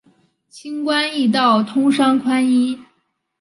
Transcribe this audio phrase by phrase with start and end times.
[0.49, 2.83] 轻关易道，通商宽农